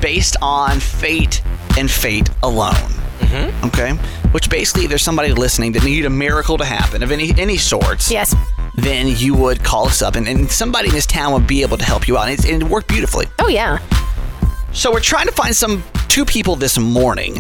[0.01, 1.43] based on fate
[1.77, 2.73] and fate alone.
[3.19, 3.67] Mm-hmm.
[3.67, 3.93] Okay?
[4.31, 7.59] Which basically, if there's somebody listening that need a miracle to happen of any any
[7.59, 8.35] sorts, Yes.
[8.77, 11.77] then you would call us up and, and somebody in this town would be able
[11.77, 12.29] to help you out.
[12.29, 13.27] And, it's, and it worked beautifully.
[13.41, 13.79] Oh, yeah.
[14.75, 17.37] So we're trying to find some two people this morning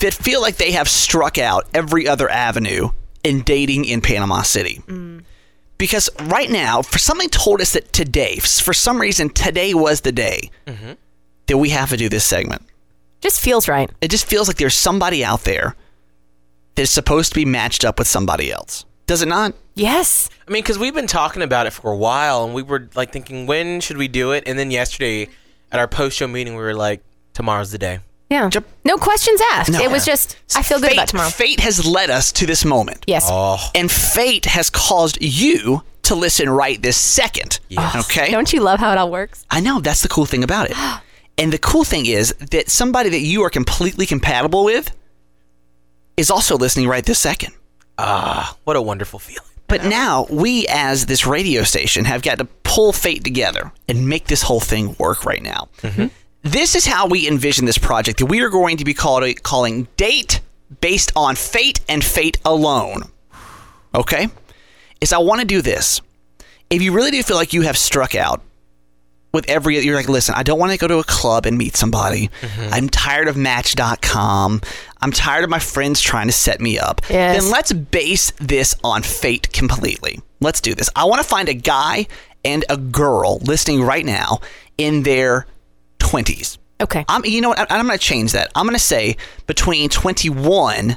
[0.00, 2.90] that feel like they have struck out every other avenue
[3.22, 4.82] in dating in Panama City.
[4.88, 5.22] Mm.
[5.78, 10.10] Because right now, for something told us that today, for some reason, today was the
[10.10, 10.92] day mm-hmm.
[11.46, 12.62] that we have to do this segment.
[13.20, 13.88] Just feels right.
[14.00, 15.76] It just feels like there's somebody out there
[16.74, 18.84] that is supposed to be matched up with somebody else.
[19.06, 19.54] Does it not?
[19.74, 20.28] Yes.
[20.46, 23.12] I mean, because we've been talking about it for a while, and we were like
[23.12, 24.42] thinking, when should we do it?
[24.46, 25.28] And then yesterday,
[25.72, 27.98] at our post-show meeting, we were like, tomorrow's the day.
[28.30, 28.48] Yeah.
[28.48, 29.70] Jump- No questions asked.
[29.72, 29.80] No.
[29.80, 31.28] It was just, I feel good fate, about tomorrow.
[31.30, 33.04] Fate has led us to this moment.
[33.06, 33.26] Yes.
[33.28, 37.60] Oh, And fate has caused you to listen right this second.
[37.68, 37.96] Yes.
[38.10, 38.30] Okay?
[38.30, 39.44] Don't you love how it all works?
[39.50, 39.80] I know.
[39.80, 40.76] That's the cool thing about it.
[41.38, 44.90] and the cool thing is that somebody that you are completely compatible with
[46.16, 47.54] is also listening right this second.
[47.98, 49.48] ah, what a wonderful feeling.
[49.66, 54.26] But now we, as this radio station, have got to pull fate together and make
[54.26, 55.68] this whole thing work right now.
[55.82, 56.06] Mm-hmm.
[56.42, 59.88] This is how we envision this project that we are going to be called, calling
[59.96, 60.40] Date
[60.80, 63.04] Based on Fate and Fate Alone.
[63.94, 64.28] Okay?
[65.00, 66.00] Is I want to do this.
[66.68, 68.42] If you really do feel like you have struck out
[69.34, 71.76] with every you're like, listen, I don't want to go to a club and meet
[71.76, 72.28] somebody.
[72.40, 72.72] Mm-hmm.
[72.72, 74.62] I'm tired of match.com.
[75.02, 77.02] I'm tired of my friends trying to set me up.
[77.10, 77.42] Yes.
[77.42, 80.20] Then let's base this on fate completely.
[80.40, 80.88] Let's do this.
[80.96, 82.06] I want to find a guy
[82.44, 84.40] and a girl listening right now
[84.78, 85.46] in their
[85.98, 86.56] 20s.
[86.80, 87.04] Okay.
[87.08, 87.58] I'm you know what?
[87.70, 88.50] I- I'm going to change that.
[88.54, 89.16] I'm going to say
[89.46, 90.96] between 21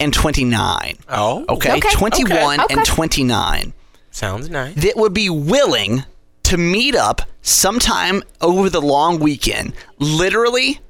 [0.00, 0.96] and 29.
[1.08, 2.84] Oh, Okay, Okay, 21 okay, and okay.
[2.90, 3.72] 29
[4.10, 4.74] sounds nice.
[4.76, 6.04] that would be willing
[6.48, 10.80] to meet up sometime over the long weekend, literally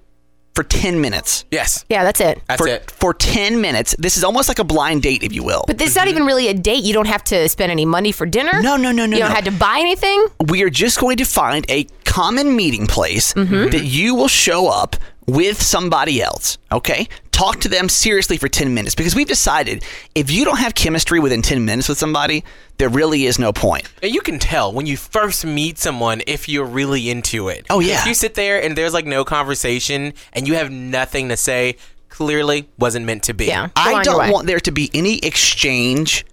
[0.55, 1.45] for 10 minutes.
[1.53, 2.41] Yes, Yeah, that's it.
[2.49, 2.91] that's for, it.
[2.91, 3.95] for 10 minutes.
[3.99, 5.63] This is almost like a blind date, if you will.
[5.69, 6.83] But this is not even really a date.
[6.83, 8.61] You don't have to spend any money for dinner.
[8.61, 9.35] No, no, no, no, You don't no.
[9.37, 10.27] have to buy anything.
[10.49, 13.71] we are just going to find a common meeting place Mm-hmm.
[13.71, 16.59] that you will show up with somebody else.
[16.73, 17.07] Okay,
[17.39, 19.85] talk to them seriously for 10 minutes because we've decided
[20.17, 22.43] if you don't have chemistry within 10 minutes with somebody,
[22.79, 23.89] there really is no point.
[24.03, 27.65] And you can tell when you first meet someone if you're really into it.
[27.71, 28.01] Oh, yeah.
[28.01, 31.77] If you sit there and there's like no conversation and you have nothing to say,
[32.09, 33.47] clearly wasn't meant to be.
[33.47, 33.69] Yeah.
[33.77, 36.27] I don't want there to be any exchange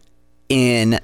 [0.49, 0.99] in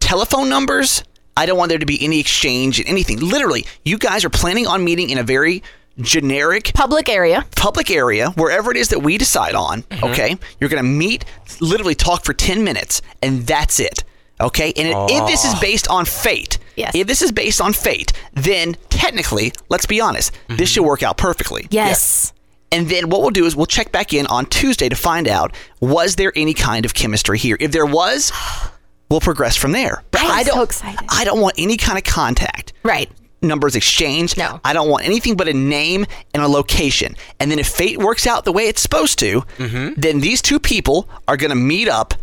[0.00, 1.04] telephone numbers.
[1.36, 3.20] I don't want there to be any exchange in anything.
[3.20, 5.62] Literally, you guys are planning on meeting in a very
[6.00, 7.44] generic Public area.
[7.56, 10.04] public area, wherever it is that we decide on, Mm-hmm.
[10.04, 10.36] okay?
[10.60, 11.24] You're going to meet,
[11.60, 14.04] literally talk for 10 minutes, and that's it.
[14.40, 14.72] Okay?
[14.76, 16.94] And it- if this is based on fate, Yes.
[16.94, 21.18] if this is based on fate, then technically, let's be honest, this should work out
[21.18, 21.66] perfectly.
[21.70, 22.32] Yes.
[22.72, 25.54] And then what we'll do is we'll check back in on Tuesday to find out
[25.80, 27.56] was there any kind of chemistry here.
[27.60, 28.32] If there was,
[29.10, 30.04] we'll progress from there.
[30.12, 31.06] But I am I don't so excited.
[31.10, 33.10] I don't want any kind of contact Right.
[33.42, 34.36] Numbers exchanged.
[34.36, 34.60] No.
[34.64, 37.16] I don't want anything but a name and a location.
[37.38, 40.00] And then if fate works out the way it's supposed to, mm-hmm.
[40.00, 42.14] then these two people are going to meet up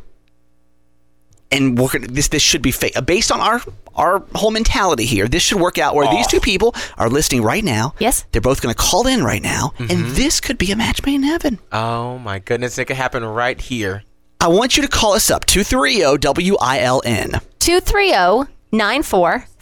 [1.49, 2.97] and we're gonna, this this should be fate.
[2.97, 3.62] Uh, based on our
[3.95, 7.63] our whole mentality here, this should work out where these two people are listening right
[7.63, 7.95] now.
[7.99, 8.25] Yes.
[8.32, 10.13] They're both going to call in right now and mm-hmm.
[10.13, 11.60] this could be a match made in heaven.
[11.71, 14.03] Oh my goodness, it could happen right here.
[14.39, 17.41] I want you to call us up oh, 230 WILN.
[17.60, 18.53] 230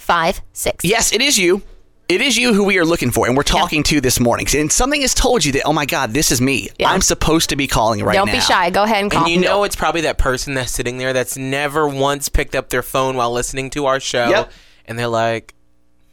[0.08, 0.84] 9456.
[0.84, 1.62] Yes, it is you.
[2.08, 4.46] It is you who we are looking for, and we're talking to this morning.
[4.56, 6.70] And something has told you that, oh my God, this is me.
[6.78, 6.92] Yeah.
[6.92, 8.26] I'm supposed to be calling right now.
[8.26, 8.70] Don't be shy.
[8.70, 9.24] Go ahead and call.
[9.24, 12.70] And you know it's probably that person that's sitting there that's never once picked up
[12.70, 14.30] their phone while listening to our show.
[14.30, 14.52] Yep.
[14.86, 15.56] And they're like,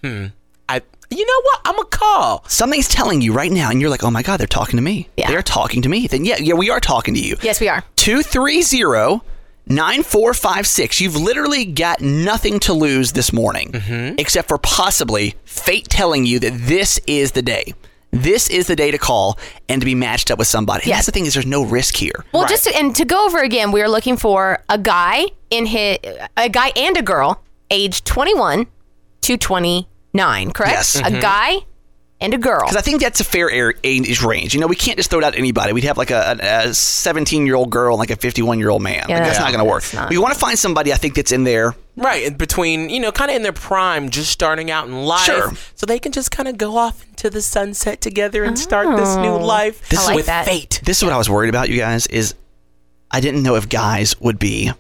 [0.03, 0.29] hmm,
[0.67, 1.61] I you know what?
[1.67, 2.45] I'm a call.
[2.49, 5.11] Something's telling you right now, and you're like, oh my God, they're talking to me.
[5.19, 5.29] Yeah.
[5.29, 6.07] They're talking to me.
[6.07, 7.37] Then, yeah, yeah, we are talking to you.
[7.43, 7.85] yes, we are.
[7.97, 8.63] 230
[9.67, 11.01] 9456.
[11.01, 14.17] You've literally got nothing to lose this morning, Mm-hmm.
[14.19, 17.75] except for possibly fate telling you that this is the day.
[18.11, 19.39] This is the day to call
[19.71, 20.83] and to be matched up with somebody.
[20.83, 20.99] And Yes.
[20.99, 22.25] that's the thing is there's no risk here.
[22.33, 25.65] Well, just to, and to go over again, we are looking for a guy in
[25.67, 25.99] his
[26.37, 28.67] a guy and a girl, age 21
[29.23, 30.51] to 29.
[30.51, 30.73] Correct?
[30.73, 30.97] Yes.
[30.97, 31.59] A guy
[32.23, 32.61] and a girl.
[32.61, 33.51] Because I think that's a fair
[33.85, 34.55] age range.
[34.55, 35.73] You know, we can't just throw it out to anybody.
[35.73, 38.83] We'd have like a, a 17 year old girl and like a 51 year old
[38.83, 39.07] man.
[39.09, 39.45] Yeah, like, that's yeah.
[39.45, 39.85] not going to work.
[39.93, 41.75] Not- We want to find somebody I think that's in there.
[41.97, 45.27] Right, between, you know, kind of in their prime, just starting out in life.
[45.27, 45.53] Sure.
[45.75, 49.15] So they can just kind of go off into the sunset together and start this
[49.17, 49.45] new Oh.
[49.45, 50.47] life This I like with that.
[50.47, 50.81] fate.
[50.85, 52.35] This is what I was worried about, you guys, is
[53.11, 54.73] I didn't know if guys would be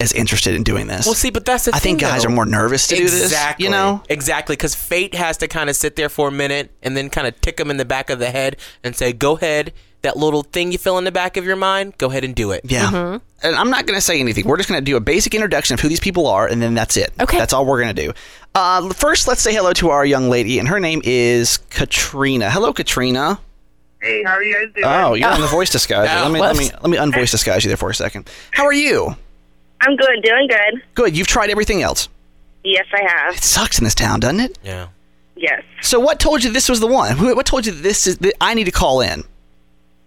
[0.00, 1.06] as interested in doing this.
[1.06, 1.98] Well, see, but that's the I thing.
[1.98, 2.28] think guys though.
[2.28, 3.24] are more nervous to do this.
[3.24, 3.64] Exactly.
[3.64, 4.02] You know?
[4.08, 7.26] Exactly, because fate has to kind of sit there for a minute and then kind
[7.26, 10.42] of tick them in the back of the head and say, "Go ahead, that little
[10.42, 12.90] thing you feel in the back of your mind, go ahead and do it." Yeah.
[12.90, 13.16] Mm-hmm.
[13.42, 14.46] And I'm not going to say anything.
[14.46, 16.74] We're just going to do a basic introduction of who these people are, and then
[16.74, 17.12] that's it.
[17.20, 17.38] Okay.
[17.38, 18.12] That's all we're going to do.
[18.54, 22.50] Uh, first, let's say hello to our young lady, and her name is Katrina.
[22.50, 23.38] Hello, Katrina.
[24.00, 24.86] Hey, how are you guys doing?
[24.86, 26.08] Oh, you're on the voice disguise.
[26.12, 28.30] Oh, let me let me let me unvoice disguise you there for a second.
[28.52, 29.16] How are you?
[29.80, 30.82] I'm good, doing good.
[30.94, 31.16] Good.
[31.16, 32.08] You've tried everything else.
[32.64, 33.34] Yes, I have.
[33.36, 34.58] It sucks in this town, doesn't it?
[34.64, 34.88] Yeah.
[35.36, 35.62] Yes.
[35.82, 37.16] So, what told you this was the one?
[37.16, 38.18] Who- What told you that this is?
[38.18, 39.22] That I need to call in.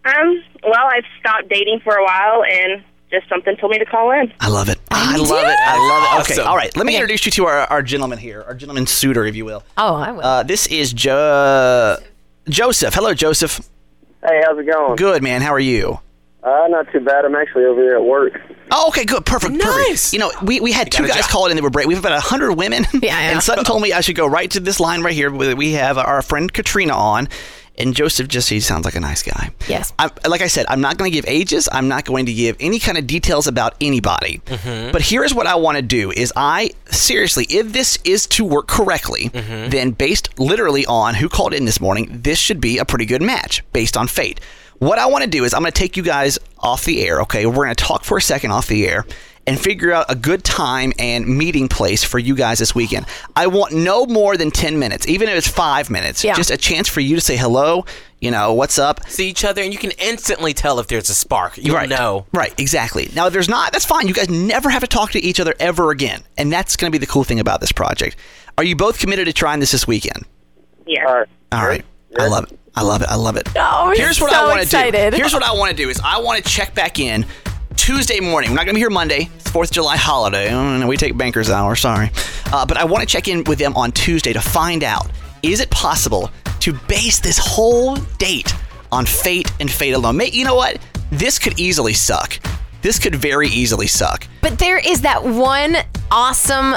[0.05, 0.43] Um.
[0.63, 4.33] Well, I've stopped dating for a while, and just something told me to call in.
[4.39, 4.77] I love it.
[4.91, 5.57] I Me love it.
[5.59, 6.23] I love it.
[6.31, 6.33] Okay.
[6.41, 6.47] Awesome.
[6.47, 6.75] All right.
[6.75, 6.97] Let me Okay.
[7.01, 9.63] introduce you to our, our gentleman here, our gentleman suitor, if you will.
[9.77, 10.21] oh, I will.
[10.21, 11.97] Uh, this is jo-
[12.49, 12.93] Joseph.
[12.93, 13.61] Hello, Joseph.
[14.23, 14.95] Hey, how's it going?
[14.97, 15.41] Good man.
[15.41, 15.99] How are you?
[16.41, 17.25] Uh, not too bad.
[17.25, 18.39] I'm actually over here at work.
[18.71, 19.65] Oh, okay, good, perfect, Nice.
[19.65, 20.13] perfect.
[20.13, 21.25] You know, we, we had two guys job.
[21.29, 21.55] call in.
[21.55, 21.87] They were break.
[21.87, 22.85] We have about hundred women.
[22.93, 23.31] Yeah, yeah.
[23.31, 25.31] And Sutton told me I should go right to this line right here.
[25.31, 27.27] where We have our friend Katrina on,
[27.77, 29.49] and Joseph just he sounds like a nice guy.
[29.67, 29.91] Yes.
[29.99, 31.67] I'm, like I said, I'm not going to give ages.
[31.71, 34.41] I'm not going to give any kind of details about anybody.
[34.45, 38.67] But here's what I want to do: is I seriously, if this is to work
[38.67, 43.05] correctly, then based literally on who called in this morning, this should be a pretty
[43.05, 44.39] good match based on fate.
[44.79, 47.21] What I want to do is I'm going to take you guys off the air.
[47.21, 49.05] Okay, we're going to talk for a second off the air.
[49.47, 53.05] and figure out a good time and meeting place for you guys this weekend.
[53.35, 56.23] I want no more than 10 minutes, even if it's five minutes.
[56.23, 56.35] Yeah.
[56.35, 57.85] Just a chance for you to say hello,
[58.19, 59.07] you know, what's up?
[59.07, 61.57] See each other, and you can instantly tell if there's a spark.
[61.57, 61.89] You right.
[61.89, 62.27] know.
[62.31, 63.09] Right, exactly.
[63.15, 64.07] Now, if there's not, that's fine.
[64.07, 66.21] You guys never have to talk to each other ever again.
[66.37, 68.17] And that's going to be the cool thing about this project.
[68.59, 70.25] Are you both committed to trying this this weekend?
[70.85, 71.05] Yeah.
[71.07, 71.27] All right.
[71.53, 71.85] All right.
[72.17, 72.59] I love it.
[72.75, 73.09] I love it.
[73.09, 73.49] I love it.
[73.55, 75.17] Oh, Here's what so I want to do.
[75.17, 77.25] Here's what I want to do is I want to check back in
[77.75, 78.51] Tuesday morning.
[78.51, 79.29] We're not going to be here Monday.
[79.35, 80.51] It's Fourth of July holiday.
[80.51, 81.75] Oh, we take bankers hour.
[81.75, 82.09] Sorry,
[82.53, 85.09] uh, but I want to check in with them on Tuesday to find out
[85.43, 86.29] is it possible
[86.59, 88.53] to base this whole date
[88.91, 90.19] on fate and fate alone.
[90.31, 90.79] You know what?
[91.11, 92.39] This could easily suck.
[92.81, 94.25] This could very easily suck.
[94.41, 95.77] But there is that one
[96.11, 96.75] awesome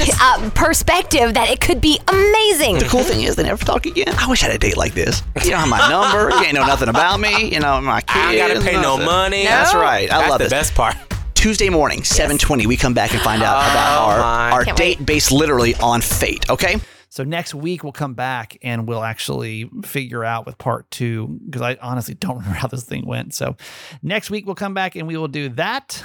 [0.20, 2.78] uh, perspective that it could be amazing.
[2.78, 4.14] The cool thing is they never talk again.
[4.18, 5.22] I wish I had a date like this.
[5.44, 6.30] You don't have my number.
[6.36, 7.52] You ain't know nothing about me.
[7.52, 8.10] You know my kids.
[8.16, 9.04] I don't gotta pay no nothing.
[9.06, 9.44] money.
[9.44, 10.10] That's right.
[10.10, 10.52] I That's love the this.
[10.52, 10.96] best part.
[11.34, 14.50] Tuesday morning, 7:20, we come back and find out Oh, about our, my.
[14.52, 16.76] our Can't date based literally on fate, okay?
[17.08, 21.62] So next week we'll come back and we'll actually figure out with part two because
[21.62, 23.32] I honestly don't remember how this thing went.
[23.34, 23.56] So
[24.02, 26.04] next week we'll come back and we will do that.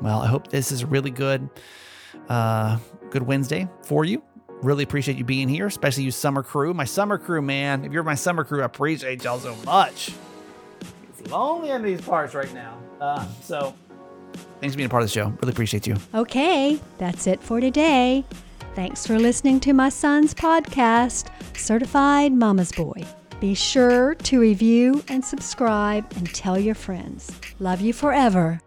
[0.00, 1.48] Well, I hope this is a really good,
[2.28, 2.78] uh,
[3.10, 4.22] good Wednesday for you.
[4.62, 6.74] Really appreciate you being here, especially you summer crew.
[6.74, 7.84] My summer crew, man.
[7.84, 10.12] If you're my summer crew, I appreciate y'all so much.
[11.18, 12.78] It's lonely in these parts right now.
[13.00, 13.74] Uh, so
[14.60, 15.28] thanks for being a part of the show.
[15.40, 15.96] Really appreciate you.
[16.14, 18.24] Okay, that's it for today.
[18.74, 23.04] Thanks for listening to my son's podcast, Certified Mama's Boy.
[23.40, 27.32] Be sure to review and subscribe and tell your friends.
[27.58, 28.60] Love you forever.